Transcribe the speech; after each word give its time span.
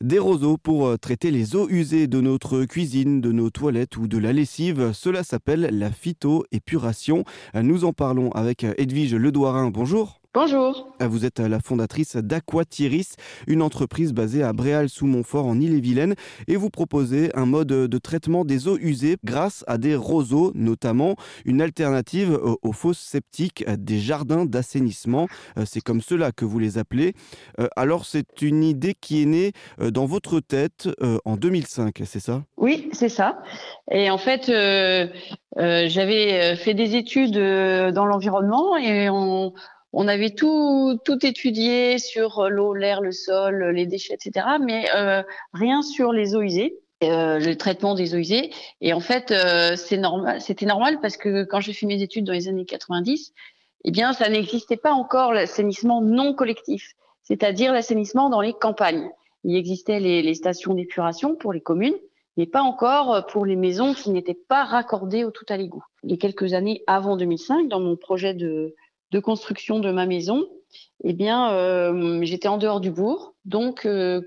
Des 0.00 0.20
roseaux 0.20 0.56
pour 0.56 0.86
euh, 0.86 0.96
traiter 0.96 1.32
les 1.32 1.56
eaux 1.56 1.68
usées 1.68 2.06
de 2.06 2.20
notre 2.20 2.64
cuisine, 2.64 3.20
de 3.20 3.32
nos 3.32 3.50
toilettes 3.50 3.96
ou 3.96 4.06
de 4.06 4.18
la 4.18 4.32
lessive. 4.32 4.92
Cela 4.92 5.24
s'appelle 5.24 5.70
la 5.72 5.90
phytoépuration. 5.90 7.24
Nous 7.54 7.84
en 7.84 7.92
parlons 7.92 8.30
avec 8.30 8.64
Edwige 8.64 9.14
Ledouarin. 9.14 9.70
Bonjour. 9.70 10.20
Bonjour. 10.34 10.94
Vous 11.00 11.24
êtes 11.24 11.40
la 11.40 11.58
fondatrice 11.58 12.16
d'Aquatiris, 12.16 13.16
une 13.46 13.62
entreprise 13.62 14.12
basée 14.12 14.42
à 14.42 14.52
Bréal-sous-Montfort 14.52 15.46
en 15.46 15.58
Ille-et-Vilaine 15.58 16.16
et 16.48 16.56
vous 16.56 16.68
proposez 16.68 17.34
un 17.34 17.46
mode 17.46 17.68
de 17.68 17.98
traitement 17.98 18.44
des 18.44 18.68
eaux 18.68 18.76
usées 18.78 19.16
grâce 19.24 19.64
à 19.66 19.78
des 19.78 19.96
roseaux, 19.96 20.52
notamment 20.54 21.16
une 21.46 21.62
alternative 21.62 22.38
aux 22.62 22.72
fosses 22.72 22.98
septiques 22.98 23.64
des 23.66 23.98
jardins 23.98 24.44
d'assainissement. 24.44 25.28
Euh, 25.56 25.64
c'est 25.64 25.80
comme 25.80 26.02
cela 26.02 26.30
que 26.30 26.44
vous 26.44 26.58
les 26.58 26.76
appelez. 26.76 27.14
Euh, 27.58 27.68
alors 27.74 28.04
c'est 28.04 28.42
une 28.42 28.62
idée 28.62 28.94
qui 28.94 29.22
est 29.22 29.26
née 29.26 29.52
euh, 29.80 29.90
dans 29.90 30.04
votre 30.04 30.40
tête 30.40 30.90
en 31.24 31.36
2005, 31.36 32.02
c'est 32.04 32.20
ça? 32.20 32.42
Oui, 32.58 32.90
c'est 32.92 33.08
ça. 33.08 33.38
Et 33.90 34.10
en 34.10 34.18
fait, 34.18 34.46
j'avais 35.56 36.56
fait 36.56 36.74
des 36.74 36.96
études 36.96 37.38
dans 37.38 38.04
l'environnement 38.04 38.76
et 38.76 39.08
on 39.08 39.54
on 40.00 40.06
avait 40.06 40.30
tout, 40.30 40.96
tout 41.04 41.26
étudié 41.26 41.98
sur 41.98 42.38
euh, 42.38 42.48
l'eau, 42.48 42.72
l'air, 42.72 43.00
le 43.00 43.10
sol, 43.10 43.70
les 43.74 43.84
déchets, 43.84 44.14
etc., 44.14 44.46
mais 44.64 44.84
euh, 44.94 45.24
rien 45.52 45.82
sur 45.82 46.12
les 46.12 46.36
eaux 46.36 46.42
usées. 46.42 46.78
Euh, 47.02 47.40
le 47.40 47.56
traitement 47.56 47.94
des 47.94 48.14
eaux 48.14 48.18
usées. 48.18 48.50
Et 48.80 48.92
en 48.92 49.00
fait, 49.00 49.32
euh, 49.32 49.74
c'est 49.74 49.96
normal, 49.96 50.40
c'était 50.40 50.66
normal 50.66 51.00
parce 51.00 51.16
que 51.16 51.44
quand 51.44 51.60
j'ai 51.60 51.72
fait 51.72 51.86
mes 51.86 52.00
études 52.00 52.24
dans 52.24 52.32
les 52.32 52.48
années 52.48 52.64
90, 52.64 53.32
eh 53.84 53.90
bien, 53.90 54.12
ça 54.12 54.28
n'existait 54.28 54.76
pas 54.76 54.92
encore 54.92 55.32
l'assainissement 55.32 56.00
non 56.00 56.32
collectif, 56.32 56.94
c'est-à-dire 57.24 57.72
l'assainissement 57.72 58.30
dans 58.30 58.40
les 58.40 58.52
campagnes. 58.52 59.10
Il 59.42 59.56
existait 59.56 59.98
les, 59.98 60.22
les 60.22 60.34
stations 60.34 60.74
d'épuration 60.74 61.34
pour 61.34 61.52
les 61.52 61.60
communes, 61.60 61.96
mais 62.36 62.46
pas 62.46 62.62
encore 62.62 63.26
pour 63.26 63.46
les 63.46 63.56
maisons 63.56 63.94
qui 63.94 64.10
n'étaient 64.10 64.38
pas 64.48 64.64
raccordées 64.64 65.24
au 65.24 65.32
tout 65.32 65.46
à 65.48 65.56
l'égout. 65.56 65.84
Les 66.04 66.18
quelques 66.18 66.52
années 66.52 66.82
avant 66.86 67.16
2005, 67.16 67.68
dans 67.68 67.80
mon 67.80 67.96
projet 67.96 68.34
de, 68.34 68.74
de 69.10 69.20
construction 69.20 69.78
de 69.78 69.90
ma 69.90 70.06
maison, 70.06 70.46
eh 71.04 71.12
bien, 71.12 71.52
euh, 71.52 72.20
j'étais 72.22 72.48
en 72.48 72.58
dehors 72.58 72.80
du 72.80 72.90
bourg, 72.90 73.34
donc 73.44 73.86
euh, 73.86 74.20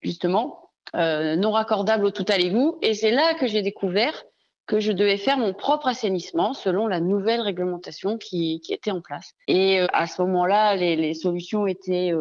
justement 0.00 0.70
euh, 0.94 1.36
non 1.36 1.52
raccordable 1.52 2.06
au 2.06 2.10
tout 2.10 2.24
à 2.28 2.38
l'égout. 2.38 2.78
Et 2.82 2.94
c'est 2.94 3.10
là 3.10 3.34
que 3.34 3.46
j'ai 3.46 3.62
découvert 3.62 4.24
que 4.66 4.80
je 4.80 4.92
devais 4.92 5.18
faire 5.18 5.36
mon 5.36 5.52
propre 5.52 5.88
assainissement 5.88 6.54
selon 6.54 6.86
la 6.86 6.98
nouvelle 6.98 7.42
réglementation 7.42 8.16
qui, 8.16 8.62
était 8.70 8.90
en 8.90 9.02
place. 9.02 9.34
Et 9.46 9.80
à 9.92 10.06
ce 10.06 10.22
moment-là, 10.22 10.74
les, 10.74 11.12
solutions 11.12 11.66
étaient 11.66 12.12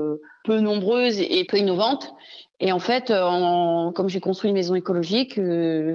peu 0.44 0.59
nombreuses 0.59 1.22
et 1.22 1.45
peu 1.45 1.56
innovantes. 1.56 2.14
Et 2.59 2.73
en 2.73 2.80
fait, 2.80 3.14
comme 3.95 4.09
j'ai 4.09 4.19
construit 4.19 4.50
une 4.50 4.56
maison 4.56 4.75
écologique, 4.75 5.39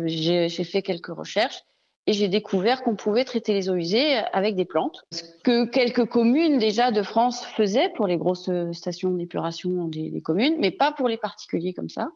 j'ai 0.07 0.65
fait 0.65 0.81
quelques 0.81 1.15
recherches 1.15 1.65
et 2.09 2.15
j'ai 2.15 2.29
découvert 2.29 2.83
qu'on 2.83 2.97
pouvait 2.97 3.27
traiter 3.27 3.53
les 3.53 3.69
eaux 3.69 3.75
usées 3.75 4.15
avec 4.33 4.57
des 4.57 4.65
plantes. 4.65 5.05
Ce 5.13 5.23
que 5.45 5.67
quelques 5.67 6.07
communes 6.07 6.57
déjà 6.59 6.91
de 6.91 7.03
France 7.03 7.45
faisaient 7.45 7.91
pour 7.91 8.07
les 8.07 8.17
grosses 8.17 8.49
stations 8.73 9.11
d'épuration 9.11 9.89
des, 9.89 10.23
communes, 10.23 10.55
mais 10.59 10.71
pas 10.71 10.91
pour 10.91 11.07
les 11.07 11.19
particuliers 11.19 11.75
comme 11.75 11.91
ça. 11.91 12.09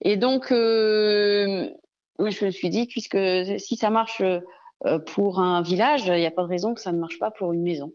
Et 0.00 0.16
donc, 0.16 0.50
euh, 0.50 1.70
je 2.18 2.44
me 2.44 2.50
suis 2.50 2.70
dit, 2.70 2.88
puisque 2.88 3.16
si 3.58 3.76
ça 3.76 3.88
marche 3.88 4.20
euh, 4.20 4.98
pour 4.98 5.38
un 5.38 5.62
village, 5.62 6.08
il 6.08 6.14
n'y 6.14 6.26
a 6.26 6.32
pas 6.32 6.42
de 6.42 6.48
raison 6.48 6.74
que 6.74 6.80
ça 6.80 6.90
ne 6.90 6.98
marche 6.98 7.20
pas 7.20 7.30
pour 7.30 7.52
une 7.52 7.62
maison. 7.62 7.92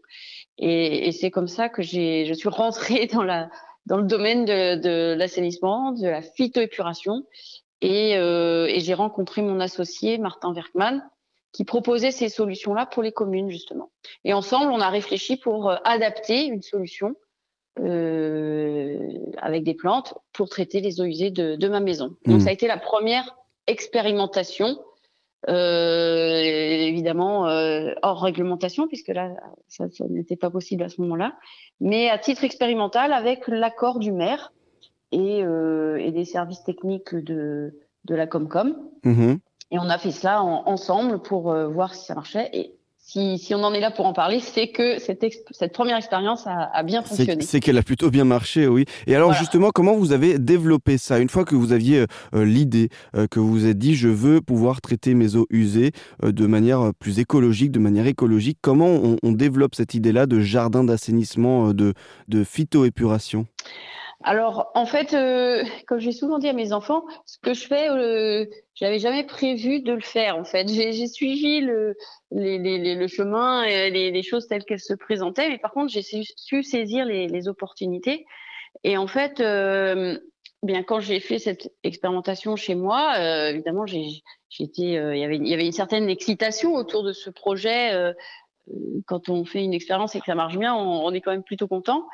Et, 0.56 1.12
c'est 1.12 1.30
comme 1.30 1.48
ça 1.48 1.68
que 1.68 1.82
je 1.82 2.32
suis 2.32 2.48
rentrée 2.48 3.08
dans 3.12 3.22
la 3.22 3.50
dans 3.84 3.98
le 3.98 4.04
domaine 4.04 4.46
de, 4.46 5.14
l'assainissement, 5.14 5.92
de 5.92 6.08
la 6.08 6.22
phytoépuration, 6.22 7.24
et, 7.82 8.16
euh, 8.16 8.66
et 8.66 8.80
j'ai 8.80 8.94
rencontré 8.94 9.42
mon 9.42 9.60
associé 9.60 10.18
Martin 10.18 10.52
Werkmann, 10.52 11.08
qui 11.56 11.64
proposait 11.64 12.10
ces 12.10 12.28
solutions-là 12.28 12.84
pour 12.84 13.02
les 13.02 13.12
communes, 13.12 13.50
justement. 13.50 13.90
Et 14.24 14.34
ensemble, 14.34 14.70
on 14.70 14.80
a 14.80 14.90
réfléchi 14.90 15.38
pour 15.38 15.70
euh, 15.70 15.76
adapter 15.84 16.44
une 16.44 16.60
solution 16.60 17.14
euh, 17.80 18.98
avec 19.38 19.64
des 19.64 19.72
plantes 19.72 20.12
pour 20.34 20.50
traiter 20.50 20.82
les 20.82 21.00
eaux 21.00 21.06
usées 21.06 21.30
de, 21.30 21.56
de 21.56 21.68
ma 21.68 21.80
maison. 21.80 22.14
Donc, 22.26 22.36
mmh. 22.36 22.40
ça 22.40 22.50
a 22.50 22.52
été 22.52 22.66
la 22.66 22.76
première 22.76 23.38
expérimentation, 23.68 24.78
euh, 25.48 26.42
évidemment 26.42 27.48
euh, 27.48 27.94
hors 28.02 28.20
réglementation, 28.20 28.86
puisque 28.86 29.08
là, 29.08 29.30
ça, 29.66 29.86
ça 29.90 30.04
n'était 30.10 30.36
pas 30.36 30.50
possible 30.50 30.82
à 30.82 30.90
ce 30.90 31.00
moment-là, 31.00 31.38
mais 31.80 32.10
à 32.10 32.18
titre 32.18 32.44
expérimental 32.44 33.14
avec 33.14 33.48
l'accord 33.48 33.98
du 33.98 34.12
maire 34.12 34.52
et, 35.10 35.42
euh, 35.42 35.96
et, 35.96 36.12
des 36.12 36.26
services 36.26 36.64
techniques 36.64 37.14
de, 37.14 37.80
de 38.04 38.14
la 38.14 38.26
Comcom. 38.26 38.76
Mmh. 39.04 39.36
Et 39.70 39.78
on 39.78 39.88
a 39.88 39.98
fait 39.98 40.12
ça 40.12 40.42
ensemble 40.42 41.20
pour 41.20 41.50
euh, 41.50 41.66
voir 41.66 41.94
si 41.94 42.04
ça 42.04 42.14
marchait. 42.14 42.48
Et 42.52 42.72
si, 42.98 43.38
si, 43.38 43.54
on 43.54 43.62
en 43.62 43.72
est 43.72 43.80
là 43.80 43.92
pour 43.92 44.06
en 44.06 44.12
parler, 44.12 44.40
c'est 44.40 44.68
que 44.68 44.98
cette, 44.98 45.24
cette 45.52 45.72
première 45.72 45.96
expérience 45.96 46.46
a, 46.48 46.70
a, 46.72 46.82
bien 46.82 47.02
fonctionné. 47.02 47.40
C'est 47.42 47.60
qu'elle 47.60 47.78
a 47.78 47.82
plutôt 47.82 48.10
bien 48.10 48.24
marché, 48.24 48.66
oui. 48.66 48.84
Et 49.06 49.14
alors 49.14 49.28
voilà. 49.28 49.38
justement, 49.38 49.70
comment 49.70 49.94
vous 49.94 50.12
avez 50.12 50.40
développé 50.40 50.98
ça? 50.98 51.20
Une 51.20 51.28
fois 51.28 51.44
que 51.44 51.54
vous 51.54 51.72
aviez 51.72 52.06
euh, 52.34 52.44
l'idée, 52.44 52.88
euh, 53.14 53.28
que 53.28 53.38
vous 53.38 53.50
vous 53.50 53.66
êtes 53.66 53.78
dit, 53.78 53.94
je 53.94 54.08
veux 54.08 54.40
pouvoir 54.40 54.80
traiter 54.80 55.14
mes 55.14 55.36
eaux 55.36 55.46
usées 55.50 55.92
de 56.22 56.46
manière 56.46 56.92
plus 56.98 57.20
écologique, 57.20 57.70
de 57.70 57.78
manière 57.78 58.08
écologique, 58.08 58.58
comment 58.60 58.88
on, 58.88 59.16
on 59.22 59.32
développe 59.32 59.76
cette 59.76 59.94
idée-là 59.94 60.26
de 60.26 60.40
jardin 60.40 60.82
d'assainissement, 60.82 61.74
de, 61.74 61.94
de 62.26 62.42
phytoépuration? 62.42 63.46
Alors, 64.26 64.72
en 64.74 64.86
fait, 64.86 65.14
euh, 65.14 65.62
comme 65.86 66.00
j'ai 66.00 66.10
souvent 66.10 66.40
dit 66.40 66.48
à 66.48 66.52
mes 66.52 66.72
enfants, 66.72 67.04
ce 67.26 67.38
que 67.38 67.54
je 67.54 67.64
fais, 67.64 67.88
euh, 67.88 68.44
j'avais 68.74 68.98
jamais 68.98 69.22
prévu 69.22 69.80
de 69.82 69.92
le 69.92 70.00
faire. 70.00 70.36
En 70.36 70.42
fait, 70.42 70.66
j'ai 70.66 71.06
suivi 71.06 71.60
le, 71.60 71.94
chemin 73.06 73.62
et 73.62 73.88
les, 74.10 74.22
choses 74.24 74.48
telles 74.48 74.64
qu'elles 74.64 74.80
se 74.80 74.94
présentaient, 74.94 75.48
mais 75.48 75.58
par 75.58 75.70
contre, 75.70 75.92
j'ai 75.92 76.02
su, 76.02 76.62
saisir 76.64 77.04
les, 77.04 77.46
opportunités. 77.46 78.26
Et 78.82 78.96
en 78.96 79.06
fait, 79.06 79.38
euh, 79.38 80.18
bien 80.64 80.82
quand 80.82 80.98
j'ai 80.98 81.20
fait 81.20 81.38
cette 81.38 81.72
expérimentation 81.84 82.56
chez 82.56 82.74
moi, 82.74 83.16
évidemment, 83.50 83.86
j'étais, 83.86 84.16
il 84.76 85.18
y 85.18 85.24
avait, 85.54 85.66
une 85.66 85.70
certaine 85.70 86.10
excitation 86.10 86.74
autour 86.74 87.04
de 87.04 87.12
ce 87.12 87.30
projet 87.30 88.12
quand 89.06 89.28
on 89.28 89.44
fait 89.44 89.62
une 89.62 89.74
expérience 89.74 90.14
et 90.14 90.20
que 90.20 90.26
ça 90.26 90.34
marche 90.34 90.58
bien, 90.58 90.74
on, 90.74 91.12
est 91.12 91.20
quand 91.20 91.30
même 91.30 91.42
plutôt 91.42 91.68
content. 91.68 92.06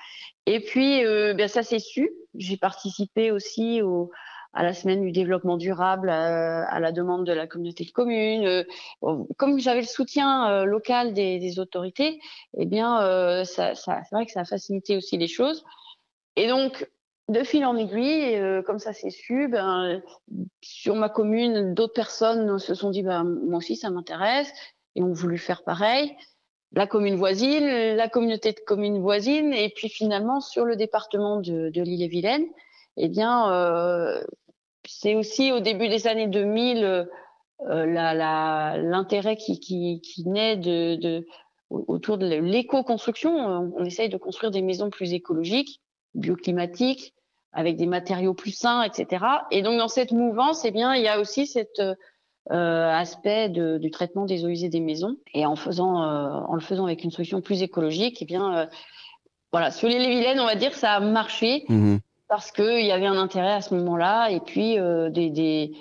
Et 0.46 0.60
puis, 0.60 1.04
euh, 1.04 1.34
bien 1.34 1.48
ça 1.48 1.62
s'est 1.62 1.78
su. 1.78 2.10
J'ai 2.34 2.56
participé 2.56 3.30
aussi 3.30 3.82
au, 3.82 4.10
à 4.52 4.62
la 4.62 4.74
semaine 4.74 5.02
du 5.02 5.12
développement 5.12 5.56
durable, 5.56 6.10
à, 6.10 6.64
à, 6.64 6.80
la 6.80 6.92
demande 6.92 7.26
de 7.26 7.32
la 7.32 7.46
communauté 7.46 7.84
de 7.84 7.90
communes. 7.90 8.44
Euh, 8.44 8.64
comme 9.38 9.58
j'avais 9.58 9.80
le 9.80 9.86
soutien 9.86 10.50
euh, 10.50 10.64
local 10.64 11.14
des, 11.14 11.58
autorités, 11.58 12.20
eh 12.58 12.66
bien, 12.66 13.02
euh, 13.02 13.44
c'est 13.44 13.72
vrai 14.12 14.26
que 14.26 14.32
ça 14.32 14.40
a 14.40 14.44
facilité 14.44 14.96
aussi 14.96 15.16
les 15.16 15.28
choses. 15.28 15.64
Et 16.36 16.48
donc, 16.48 16.86
de 17.28 17.42
fil 17.44 17.64
en 17.64 17.76
aiguille, 17.76 18.36
euh, 18.36 18.62
comme 18.62 18.78
ça 18.78 18.92
s'est 18.92 19.10
su, 19.10 19.48
ben, 19.48 20.02
sur 20.60 20.96
ma 20.96 21.08
commune, 21.08 21.72
d'autres 21.72 21.94
personnes 21.94 22.58
se 22.58 22.74
sont 22.74 22.90
dit, 22.90 23.02
ben, 23.02 23.24
moi 23.24 23.58
aussi, 23.58 23.76
ça 23.76 23.90
m'intéresse, 23.90 24.52
et 24.94 25.02
ont 25.02 25.12
voulu 25.12 25.38
faire 25.38 25.62
pareil 25.64 26.14
la 26.72 26.86
commune 26.86 27.16
voisine, 27.16 27.66
la 27.96 28.08
communauté 28.08 28.52
de 28.52 28.60
communes 28.60 29.00
voisines, 29.00 29.52
et 29.52 29.68
puis 29.68 29.88
finalement 29.88 30.40
sur 30.40 30.64
le 30.64 30.76
département 30.76 31.40
de, 31.40 31.70
de 31.70 31.82
l'île-et-Vilaine, 31.82 32.46
eh 32.96 33.08
bien, 33.08 33.52
euh, 33.52 34.22
c'est 34.86 35.14
aussi 35.14 35.52
au 35.52 35.60
début 35.60 35.88
des 35.88 36.06
années 36.06 36.28
2000 36.28 37.06
euh, 37.68 37.86
l'intérêt 38.76 39.36
qui, 39.36 39.60
qui, 39.60 40.00
qui, 40.00 40.28
naît 40.28 40.56
de, 40.56 40.96
de 40.96 41.26
autour 41.70 42.18
de 42.18 42.26
l'éco-construction. 42.26 43.72
On 43.76 43.84
essaye 43.84 44.08
de 44.08 44.16
construire 44.16 44.50
des 44.50 44.62
maisons 44.62 44.90
plus 44.90 45.12
écologiques, 45.12 45.80
bioclimatiques, 46.14 47.14
avec 47.52 47.76
des 47.76 47.86
matériaux 47.86 48.34
plus 48.34 48.50
sains, 48.50 48.82
etc. 48.82 49.24
Et 49.50 49.62
donc 49.62 49.78
dans 49.78 49.88
cette 49.88 50.12
mouvance, 50.12 50.64
eh 50.64 50.70
bien, 50.70 50.94
il 50.94 51.02
y 51.02 51.08
a 51.08 51.20
aussi 51.20 51.46
cette 51.46 51.78
euh, 51.80 51.94
aspect 52.50 53.48
de, 53.48 53.78
du 53.78 53.90
traitement 53.90 54.24
des 54.24 54.44
eaux 54.44 54.48
usées 54.48 54.68
des 54.68 54.80
maisons 54.80 55.16
et 55.34 55.46
en 55.46 55.56
faisant 55.56 56.02
euh, 56.02 56.28
en 56.28 56.54
le 56.54 56.60
faisant 56.60 56.86
avec 56.86 57.04
une 57.04 57.10
solution 57.10 57.40
plus 57.40 57.62
écologique 57.62 58.20
et 58.20 58.24
eh 58.24 58.26
bien 58.26 58.56
euh, 58.56 58.66
voilà 59.52 59.70
sur 59.70 59.88
les 59.88 59.98
Vilaine 59.98 60.40
on 60.40 60.46
va 60.46 60.56
dire 60.56 60.74
ça 60.74 60.92
a 60.94 61.00
marché 61.00 61.64
mmh. 61.68 61.96
parce 62.28 62.50
que 62.50 62.80
il 62.80 62.86
y 62.86 62.90
avait 62.92 63.06
un 63.06 63.18
intérêt 63.18 63.52
à 63.52 63.60
ce 63.60 63.74
moment-là 63.74 64.30
et 64.30 64.40
puis 64.40 64.78
euh, 64.78 65.08
des, 65.10 65.30
des, 65.30 65.72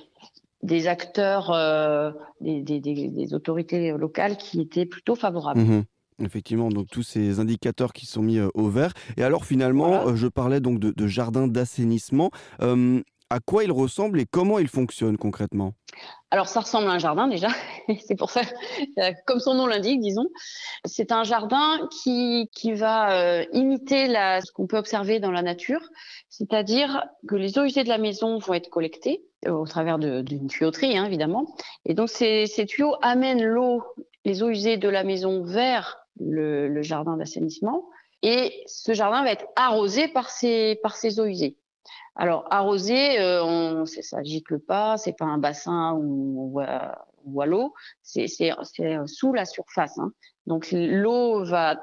des 0.61 0.87
acteurs 0.87 1.51
euh, 1.51 2.11
des, 2.41 2.61
des, 2.61 2.79
des, 2.79 3.33
autorités 3.33 3.91
locales 3.91 4.37
qui 4.37 4.61
étaient 4.61 4.85
plutôt 4.85 5.15
favorables 5.15 5.61
mmh. 5.61 5.83
Effectivement, 6.23 6.69
donc 6.69 6.87
tous 6.91 7.03
ces 7.03 7.39
indicateurs 7.39 7.93
qui 7.93 8.05
sont 8.05 8.21
mis 8.21 8.37
euh, 8.37 8.49
au 8.53 8.69
vert. 8.69 8.93
Et 9.17 9.23
alors 9.23 9.45
finalement, 9.45 9.87
voilà. 9.87 10.07
euh, 10.07 10.15
je 10.15 10.27
parlais 10.27 10.59
donc 10.59 10.79
de, 10.79 10.91
de 10.95 11.07
jardin 11.07 11.47
d'assainissement. 11.47 12.31
Euh, 12.61 13.01
À 13.31 13.39
quoi 13.39 13.63
il 13.63 13.71
ressemble 13.71 14.19
et 14.19 14.25
comment 14.25 14.59
il 14.59 14.67
fonctionne 14.67 15.15
concrètement? 15.15 15.71
Alors 16.31 16.49
ça 16.49 16.59
ressemble 16.59 16.89
à 16.89 16.91
un 16.91 16.99
jardin 16.99 17.29
déjà, 17.29 17.47
c'est 18.05 18.17
pour 18.17 18.29
ça, 18.29 18.41
euh, 18.97 19.13
comme 19.25 19.39
son 19.39 19.53
nom 19.53 19.67
l'indique, 19.67 20.01
disons. 20.01 20.27
C'est 20.83 21.13
un 21.13 21.23
jardin 21.23 21.87
qui, 22.03 22.49
qui 22.51 22.73
va 22.73 23.13
euh, 23.13 23.45
imiter 23.53 24.07
ce 24.07 24.51
qu'on 24.51 24.67
peut 24.67 24.75
observer 24.75 25.21
dans 25.21 25.31
la 25.31 25.43
nature, 25.43 25.79
c'est-à-dire 26.27 27.05
que 27.25 27.35
les 27.35 27.57
eaux 27.57 27.63
usées 27.63 27.85
de 27.85 27.89
la 27.89 27.99
maison 27.99 28.37
vont 28.37 28.53
être 28.53 28.69
collectées 28.69 29.23
euh, 29.47 29.51
au 29.51 29.65
travers 29.65 29.97
d'une 29.97 30.47
tuyauterie, 30.47 30.97
hein, 30.97 31.05
évidemment. 31.05 31.55
Et 31.85 31.93
donc 31.93 32.09
ces, 32.09 32.47
ces 32.47 32.65
tuyaux 32.65 32.97
amènent 33.01 33.45
l'eau, 33.45 33.81
les 34.25 34.43
eaux 34.43 34.49
usées 34.49 34.75
de 34.75 34.89
la 34.89 35.05
maison 35.05 35.41
vers 35.45 35.99
le, 36.19 36.67
le 36.67 36.81
jardin 36.81 37.15
d'assainissement. 37.15 37.85
Et 38.23 38.61
ce 38.67 38.93
jardin 38.93 39.23
va 39.23 39.31
être 39.31 39.45
arrosé 39.55 40.09
par 40.09 40.29
ces, 40.29 40.77
par 40.83 40.97
ces 40.97 41.21
eaux 41.21 41.25
usées. 41.25 41.55
Alors 42.15 42.45
arroser, 42.51 43.19
euh, 43.19 43.43
on, 43.43 43.85
ça 43.85 44.21
gicle 44.23 44.59
pas, 44.59 44.97
c'est 44.97 45.17
pas 45.17 45.25
un 45.25 45.37
bassin 45.37 45.93
ou, 45.93 46.61
ou 47.25 47.41
à 47.41 47.45
l'eau, 47.45 47.73
c'est 48.01 48.27
sous 48.27 49.33
la 49.33 49.45
surface. 49.45 49.97
Hein. 49.97 50.11
Donc 50.47 50.69
l'eau 50.71 51.43
va 51.43 51.81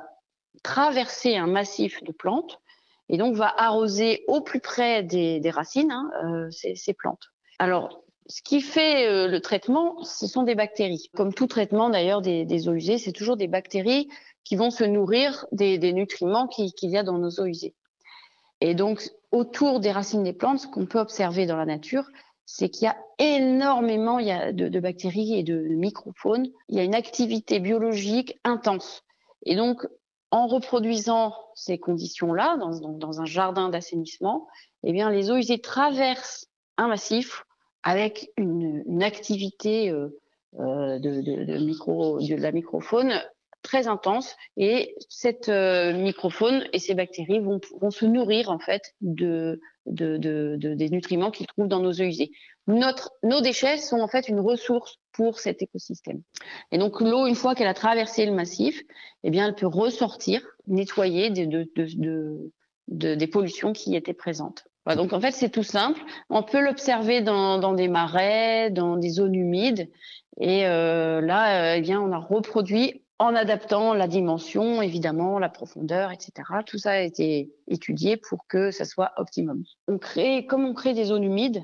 traverser 0.62 1.36
un 1.36 1.46
massif 1.46 2.02
de 2.02 2.12
plantes 2.12 2.60
et 3.08 3.16
donc 3.16 3.34
va 3.36 3.52
arroser 3.56 4.24
au 4.28 4.40
plus 4.40 4.60
près 4.60 5.02
des, 5.02 5.50
racines 5.50 5.90
hein, 5.90 6.10
euh, 6.24 6.50
ces, 6.50 6.92
plantes. 6.92 7.30
Alors 7.58 8.02
ce 8.26 8.42
qui 8.42 8.60
fait 8.60 9.08
euh, 9.08 9.28
le 9.28 9.40
traitement, 9.40 10.02
ce 10.04 10.26
sont 10.26 10.42
des 10.42 10.54
bactéries. 10.54 11.08
Comme 11.14 11.32
tout 11.32 11.46
traitement 11.46 11.88
d'ailleurs 11.88 12.20
des, 12.20 12.68
eaux 12.68 12.74
usées, 12.74 12.98
c'est 12.98 13.12
toujours 13.12 13.36
des 13.36 13.48
bactéries 13.48 14.08
qui 14.44 14.56
vont 14.56 14.70
se 14.70 14.84
nourrir 14.84 15.46
des, 15.52 15.78
des 15.78 15.92
nutriments 15.92 16.46
qu'il 16.46 16.72
y 16.82 16.96
a 16.96 17.02
dans 17.02 17.18
nos 17.18 17.30
eaux 17.40 17.46
usées. 17.46 17.74
Et 18.60 18.74
donc, 18.74 19.08
autour 19.32 19.80
des 19.80 19.92
racines 19.92 20.22
des 20.22 20.32
plantes, 20.32 20.60
ce 20.60 20.66
qu'on 20.66 20.86
peut 20.86 20.98
observer 20.98 21.46
dans 21.46 21.56
la 21.56 21.66
nature, 21.66 22.04
c'est 22.46 22.70
qu'il 22.70 22.84
y 22.84 22.88
a 22.88 22.96
énormément 23.18 24.18
de, 24.18 24.80
bactéries 24.80 25.38
et 25.38 25.42
de 25.42 25.58
microfaunes. 25.58 26.48
Il 26.68 26.76
y 26.76 26.80
a 26.80 26.84
une 26.84 26.94
activité 26.94 27.60
biologique 27.60 28.38
intense. 28.42 29.02
Et 29.44 29.54
donc, 29.54 29.86
en 30.30 30.46
reproduisant 30.46 31.34
ces 31.54 31.78
conditions-là, 31.78 32.56
dans, 32.56 33.20
un 33.20 33.24
jardin 33.26 33.68
d'assainissement, 33.68 34.46
eh 34.82 34.92
bien, 34.92 35.10
les 35.10 35.30
eaux 35.30 35.36
usées 35.36 35.60
traversent 35.60 36.46
un 36.78 36.88
massif 36.88 37.44
avec 37.82 38.30
une, 38.38 39.02
activité 39.02 39.90
euh, 39.90 40.08
euh, 40.58 40.98
de, 40.98 41.58
micro, 41.58 42.18
de 42.18 42.34
la 42.34 42.52
microfaune 42.52 43.12
très 43.62 43.88
intense 43.88 44.36
et 44.56 44.94
cette 45.08 45.48
euh, 45.48 45.92
microfaune 45.92 46.64
et 46.72 46.78
ces 46.78 46.94
bactéries 46.94 47.40
vont, 47.40 47.60
vont, 47.80 47.90
se 47.90 48.06
nourrir 48.06 48.50
en 48.50 48.58
fait 48.58 48.94
de, 49.00 49.60
de, 49.86 50.16
de, 50.16 50.56
de 50.58 50.74
des 50.74 50.90
nutriments 50.90 51.30
qu'ils 51.30 51.46
trouvent 51.46 51.68
dans 51.68 51.80
nos 51.80 51.92
eaux 51.92 52.04
usées. 52.04 52.30
Notre, 52.66 53.12
nos 53.22 53.40
déchets 53.40 53.78
sont 53.78 54.00
en 54.00 54.08
fait 54.08 54.28
une 54.28 54.40
ressource 54.40 54.98
pour 55.12 55.38
cet 55.38 55.62
écosystème. 55.62 56.22
Et 56.70 56.78
donc 56.78 57.00
l'eau, 57.00 57.26
une 57.26 57.34
fois 57.34 57.54
qu'elle 57.54 57.68
a 57.68 57.74
traversé 57.74 58.26
le 58.26 58.32
massif, 58.32 58.82
eh 59.24 59.30
bien 59.30 59.46
elle 59.46 59.54
peut 59.54 59.66
ressortir, 59.66 60.46
nettoyer 60.66 61.30
de, 61.30 61.66
de, 61.74 62.52
des 62.88 63.26
pollutions 63.26 63.72
qui 63.72 63.96
étaient 63.96 64.14
présentes. 64.14 64.64
Donc 64.86 65.12
en 65.12 65.20
fait 65.20 65.32
c'est 65.32 65.50
tout 65.50 65.62
simple. 65.62 66.00
On 66.30 66.42
peut 66.42 66.60
l'observer 66.60 67.20
dans, 67.20 67.58
dans, 67.58 67.74
des 67.74 67.88
marais, 67.88 68.70
dans 68.70 68.96
des 68.96 69.10
zones 69.10 69.34
humides. 69.34 69.90
Et 70.40 70.66
euh, 70.66 71.20
là, 71.20 71.72
euh, 71.72 71.76
eh 71.76 71.80
bien, 71.80 72.00
on 72.00 72.12
a 72.12 72.18
reproduit 72.18 73.02
en 73.18 73.34
adaptant 73.34 73.94
la 73.94 74.06
dimension, 74.06 74.80
évidemment, 74.80 75.38
la 75.38 75.48
profondeur, 75.48 76.12
etc. 76.12 76.32
Tout 76.66 76.78
ça 76.78 76.92
a 76.92 77.00
été 77.00 77.52
étudié 77.66 78.16
pour 78.16 78.46
que 78.46 78.70
ça 78.70 78.84
soit 78.84 79.12
optimum. 79.16 79.64
On 79.88 79.98
crée, 79.98 80.46
comme 80.46 80.64
on 80.64 80.74
crée 80.74 80.94
des 80.94 81.06
zones 81.06 81.24
humides, 81.24 81.62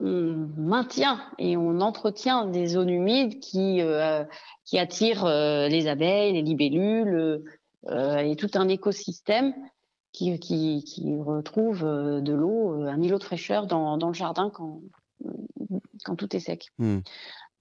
on 0.00 0.48
maintient 0.56 1.20
et 1.38 1.56
on 1.56 1.80
entretient 1.80 2.46
des 2.46 2.66
zones 2.66 2.88
humides 2.88 3.40
qui, 3.40 3.80
euh, 3.80 4.24
qui 4.64 4.78
attirent 4.78 5.26
euh, 5.26 5.68
les 5.68 5.86
abeilles, 5.86 6.32
les 6.32 6.42
libellules 6.42 7.44
euh, 7.88 8.16
et 8.16 8.34
tout 8.36 8.50
un 8.54 8.68
écosystème 8.68 9.54
qui, 10.12 10.38
qui, 10.40 10.82
qui 10.84 11.14
retrouve 11.16 11.82
de 11.82 12.32
l'eau, 12.32 12.84
un 12.84 13.00
îlot 13.02 13.18
de 13.18 13.24
fraîcheur 13.24 13.66
dans, 13.66 13.98
dans 13.98 14.08
le 14.08 14.14
jardin 14.14 14.50
quand, 14.50 14.80
quand 16.04 16.16
tout 16.16 16.34
est 16.34 16.40
sec. 16.40 16.70
Mmh. 16.78 16.98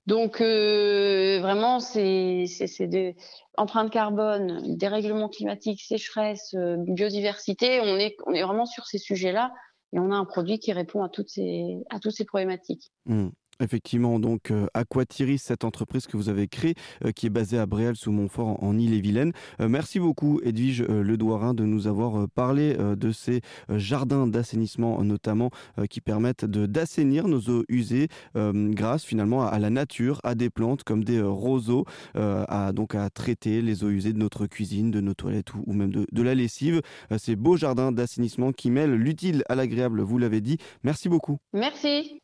Donc 0.06 0.42
euh, 0.42 1.40
vraiment, 1.42 1.80
c'est 1.80 2.46
de 2.46 3.14
empreinte 3.56 3.92
carbone, 3.92 4.76
dérèglement 4.76 5.30
climatique, 5.30 5.82
sécheresse, 5.82 6.54
euh, 6.56 6.76
biodiversité. 6.78 7.80
On 7.82 7.98
est, 7.98 8.16
on 8.26 8.34
est 8.34 8.44
vraiment 8.44 8.66
sur 8.66 8.86
ces 8.86 8.98
sujets-là 8.98 9.54
et 9.94 10.00
on 10.00 10.12
a 10.12 10.16
un 10.16 10.26
produit 10.26 10.60
qui 10.60 10.74
répond 10.74 11.04
à 11.04 11.10
toutes 11.10 11.30
ces, 11.30 11.78
à 11.90 12.00
toutes 12.00 12.14
ces 12.14 12.26
problématiques. 12.26 12.92
Mmh. 13.06 13.30
Effectivement, 13.62 14.20
donc 14.20 14.50
euh, 14.50 14.66
Aquatiris, 14.74 15.40
cette 15.40 15.64
entreprise 15.64 16.08
que 16.08 16.18
vous 16.18 16.30
avez 16.30 16.48
créée, 16.48 16.74
euh, 17.06 17.12
qui 17.12 17.28
est 17.28 17.30
basée 17.30 17.60
à 17.60 17.68
Bréal 17.68 17.96
sous 17.96 18.12
Montfort 18.12 18.64
en, 18.64 18.78
Ille-et-Vilaine. 18.78 19.32
Euh, 19.62 19.70
merci 19.70 20.00
beaucoup 20.00 20.40
Edwige 20.44 20.82
Ledouarin 20.82 21.54
de 21.54 21.64
nous 21.64 21.86
avoir 21.86 22.28
parlé 22.30 22.76
de 22.76 23.12
ces 23.12 23.42
jardins 23.70 24.28
d'assainissement 24.28 25.04
notamment 25.04 25.52
qui 25.90 26.02
permettent 26.02 26.46
d'assainir 26.46 27.28
nos 27.28 27.40
eaux 27.50 27.64
usées 27.70 28.08
grâce 28.36 29.04
finalement 29.04 29.46
à, 29.46 29.60
la 29.60 29.70
nature, 29.70 30.20
à 30.24 30.36
des 30.36 30.50
plantes 30.50 30.84
comme 30.84 31.04
des 31.04 31.22
roseaux, 31.22 31.86
à, 32.16 32.72
donc 32.74 32.96
à 32.96 33.10
traiter 33.10 33.62
les 33.62 33.84
eaux 33.84 33.90
usées 33.90 34.14
de 34.14 34.18
notre 34.18 34.48
cuisine, 34.48 34.92
de 34.92 35.02
nos 35.02 35.14
toilettes 35.14 35.54
ou, 35.54 35.74
même 35.74 35.92
de, 35.92 36.06
de, 36.12 36.22
la 36.24 36.36
lessive. 36.36 36.82
ces 37.18 37.36
beaux 37.36 37.58
jardins 37.58 37.92
d'assainissement 37.92 38.52
qui 38.52 38.72
mêlent 38.72 38.96
l'utile 38.96 39.44
à 39.50 39.56
l'agréable, 39.56 40.02
vous 40.02 40.18
l'avez 40.18 40.42
dit. 40.42 40.58
Merci 40.84 41.10
beaucoup. 41.10 41.38
Merci. 41.54 42.23